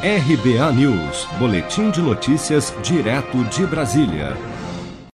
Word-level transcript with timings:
RBA 0.00 0.72
News, 0.74 1.26
Boletim 1.40 1.90
de 1.90 2.00
Notícias, 2.00 2.72
direto 2.84 3.42
de 3.46 3.66
Brasília. 3.66 4.36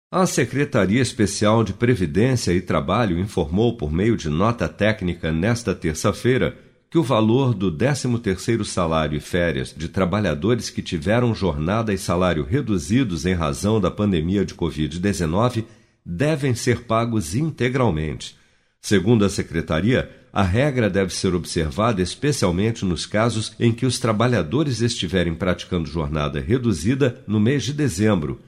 A 0.09 0.25
Secretaria 0.25 1.01
Especial 1.01 1.65
de 1.65 1.73
Previdência 1.73 2.53
e 2.53 2.61
Trabalho 2.61 3.19
informou 3.19 3.75
por 3.75 3.91
meio 3.91 4.15
de 4.15 4.29
nota 4.29 4.69
técnica 4.69 5.33
nesta 5.33 5.75
terça-feira 5.75 6.57
que 6.89 6.97
o 6.97 7.03
valor 7.03 7.53
do 7.53 7.69
13º 7.69 8.63
salário 8.63 9.17
e 9.17 9.19
férias 9.19 9.75
de 9.75 9.89
trabalhadores 9.89 10.69
que 10.69 10.81
tiveram 10.81 11.35
jornada 11.35 11.93
e 11.93 11.97
salário 11.97 12.45
reduzidos 12.45 13.25
em 13.25 13.33
razão 13.33 13.81
da 13.81 13.91
pandemia 13.91 14.45
de 14.45 14.55
COVID-19 14.55 15.65
devem 16.05 16.55
ser 16.55 16.83
pagos 16.85 17.35
integralmente. 17.35 18.37
Segundo 18.79 19.25
a 19.25 19.29
secretaria, 19.29 20.09
a 20.31 20.43
regra 20.43 20.89
deve 20.89 21.13
ser 21.13 21.33
observada 21.33 22.01
especialmente 22.01 22.85
nos 22.85 23.05
casos 23.05 23.53
em 23.59 23.71
que 23.71 23.85
os 23.85 23.99
trabalhadores 23.99 24.81
estiverem 24.81 25.33
praticando 25.33 25.89
jornada 25.89 26.39
reduzida 26.39 27.23
no 27.27 27.39
mês 27.39 27.63
de 27.63 27.73
dezembro. 27.73 28.39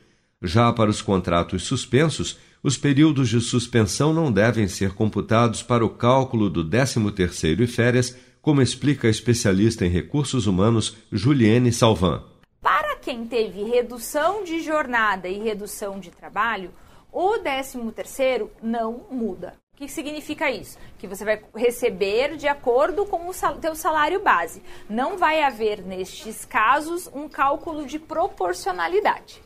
Já 0.41 0.71
para 0.71 0.89
os 0.89 1.01
contratos 1.01 1.63
suspensos, 1.63 2.37
os 2.63 2.77
períodos 2.77 3.29
de 3.29 3.41
suspensão 3.41 4.13
não 4.13 4.31
devem 4.31 4.67
ser 4.67 4.93
computados 4.93 5.63
para 5.63 5.85
o 5.85 5.89
cálculo 5.89 6.49
do 6.49 6.63
13º 6.63 7.61
e 7.61 7.67
férias, 7.67 8.15
como 8.41 8.61
explica 8.61 9.07
a 9.07 9.11
especialista 9.11 9.85
em 9.85 9.89
recursos 9.89 10.47
humanos 10.47 10.97
Juliene 11.11 11.71
Salvan. 11.71 12.23
Para 12.61 12.95
quem 12.97 13.25
teve 13.25 13.63
redução 13.63 14.43
de 14.43 14.61
jornada 14.61 15.27
e 15.27 15.39
redução 15.39 15.99
de 15.99 16.11
trabalho, 16.11 16.71
o 17.11 17.39
13º 17.39 18.49
não 18.61 19.05
muda 19.11 19.60
que 19.87 19.93
significa 19.93 20.49
isso? 20.49 20.77
Que 20.97 21.07
você 21.07 21.23
vai 21.23 21.41
receber 21.55 22.37
de 22.37 22.47
acordo 22.47 23.05
com 23.05 23.27
o 23.27 23.33
sal 23.33 23.55
teu 23.55 23.75
salário 23.75 24.21
base. 24.21 24.61
Não 24.89 25.17
vai 25.17 25.41
haver, 25.43 25.81
nestes 25.81 26.45
casos, 26.45 27.09
um 27.13 27.27
cálculo 27.27 27.85
de 27.85 27.99
proporcionalidade. 27.99 29.41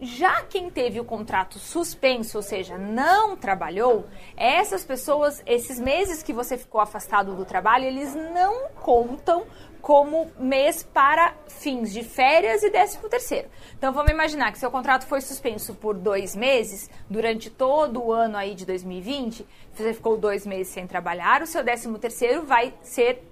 Já 0.00 0.42
quem 0.42 0.70
teve 0.70 1.00
o 1.00 1.04
contrato 1.04 1.58
suspenso, 1.58 2.38
ou 2.38 2.42
seja, 2.42 2.78
não 2.78 3.36
trabalhou, 3.36 4.06
essas 4.36 4.84
pessoas, 4.84 5.42
esses 5.44 5.80
meses 5.80 6.22
que 6.22 6.32
você 6.32 6.56
ficou 6.56 6.80
afastado 6.80 7.34
do 7.34 7.44
trabalho, 7.44 7.84
eles 7.84 8.14
não 8.14 8.68
contam 8.76 9.44
como 9.82 10.30
mês 10.38 10.84
para 10.84 11.34
fins 11.48 11.92
de 11.92 12.04
férias 12.04 12.62
e 12.62 12.70
décimo 12.70 13.08
terceiro. 13.08 13.48
Então 13.76 13.92
vamos 13.92 14.12
imaginar 14.12 14.52
que 14.52 14.58
seu 14.58 14.70
contrato 14.70 15.04
foi 15.04 15.20
suspenso 15.20 15.74
por 15.74 15.96
dois 15.96 16.36
meses, 16.36 16.88
durante 17.10 17.50
todo 17.50 18.00
o 18.00 18.12
ano 18.12 18.36
aí 18.36 18.54
de 18.54 18.64
2020, 18.64 19.44
você 19.72 19.92
ficou 19.94 20.16
dois 20.16 20.46
meses 20.46 20.72
sem 20.72 20.86
trabalhar, 20.86 21.42
o 21.42 21.46
seu 21.46 21.64
décimo 21.64 21.98
terceiro 21.98 22.44
vai 22.44 22.72
ser 22.82 23.24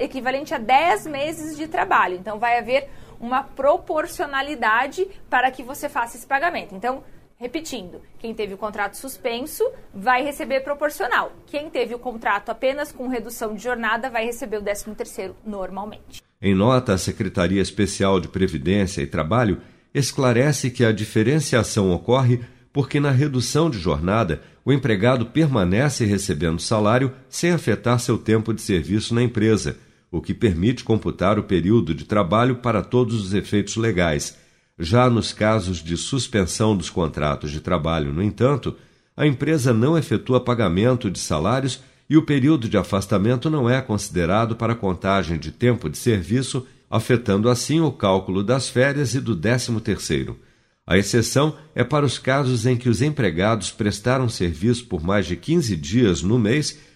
equivalente 0.00 0.52
a 0.52 0.58
10 0.58 1.06
meses 1.06 1.56
de 1.56 1.68
trabalho. 1.68 2.16
Então 2.16 2.38
vai 2.38 2.58
haver 2.58 2.90
uma 3.20 3.42
proporcionalidade 3.42 5.06
para 5.28 5.50
que 5.50 5.62
você 5.62 5.88
faça 5.88 6.16
esse 6.16 6.26
pagamento. 6.26 6.74
Então, 6.74 7.02
repetindo, 7.36 8.00
quem 8.18 8.34
teve 8.34 8.54
o 8.54 8.58
contrato 8.58 8.96
suspenso 8.96 9.64
vai 9.92 10.22
receber 10.22 10.60
proporcional. 10.60 11.32
Quem 11.46 11.70
teve 11.70 11.94
o 11.94 11.98
contrato 11.98 12.50
apenas 12.50 12.92
com 12.92 13.08
redução 13.08 13.54
de 13.54 13.62
jornada 13.62 14.10
vai 14.10 14.24
receber 14.24 14.58
o 14.58 14.62
13º 14.62 15.34
normalmente. 15.44 16.22
Em 16.40 16.54
nota, 16.54 16.92
a 16.92 16.98
Secretaria 16.98 17.62
Especial 17.62 18.20
de 18.20 18.28
Previdência 18.28 19.00
e 19.02 19.06
Trabalho 19.06 19.60
esclarece 19.94 20.70
que 20.70 20.84
a 20.84 20.92
diferenciação 20.92 21.92
ocorre 21.92 22.40
porque 22.72 22.98
na 22.98 23.12
redução 23.12 23.70
de 23.70 23.78
jornada 23.78 24.42
o 24.64 24.72
empregado 24.72 25.26
permanece 25.26 26.04
recebendo 26.04 26.60
salário 26.60 27.12
sem 27.28 27.52
afetar 27.52 28.00
seu 28.00 28.18
tempo 28.18 28.52
de 28.52 28.60
serviço 28.60 29.14
na 29.14 29.22
empresa 29.22 29.78
o 30.14 30.20
que 30.20 30.32
permite 30.32 30.84
computar 30.84 31.40
o 31.40 31.42
período 31.42 31.92
de 31.92 32.04
trabalho 32.04 32.56
para 32.56 32.82
todos 32.82 33.20
os 33.20 33.34
efeitos 33.34 33.76
legais. 33.76 34.38
Já 34.78 35.10
nos 35.10 35.32
casos 35.32 35.78
de 35.78 35.96
suspensão 35.96 36.76
dos 36.76 36.88
contratos 36.88 37.50
de 37.50 37.60
trabalho, 37.60 38.12
no 38.12 38.22
entanto, 38.22 38.76
a 39.16 39.26
empresa 39.26 39.74
não 39.74 39.98
efetua 39.98 40.40
pagamento 40.40 41.10
de 41.10 41.18
salários 41.18 41.82
e 42.08 42.16
o 42.16 42.22
período 42.22 42.68
de 42.68 42.76
afastamento 42.76 43.50
não 43.50 43.68
é 43.68 43.80
considerado 43.80 44.54
para 44.54 44.76
contagem 44.76 45.36
de 45.36 45.50
tempo 45.50 45.90
de 45.90 45.98
serviço, 45.98 46.64
afetando 46.88 47.48
assim 47.48 47.80
o 47.80 47.90
cálculo 47.90 48.44
das 48.44 48.68
férias 48.68 49.16
e 49.16 49.20
do 49.20 49.34
décimo 49.34 49.80
terceiro. 49.80 50.38
A 50.86 50.96
exceção 50.96 51.56
é 51.74 51.82
para 51.82 52.06
os 52.06 52.20
casos 52.20 52.66
em 52.66 52.76
que 52.76 52.88
os 52.88 53.02
empregados 53.02 53.72
prestaram 53.72 54.28
serviço 54.28 54.86
por 54.86 55.02
mais 55.02 55.26
de 55.26 55.34
15 55.34 55.74
dias 55.74 56.22
no 56.22 56.38
mês 56.38 56.78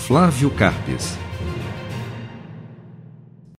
Flávio 0.00 0.50
Carpes. 0.50 1.29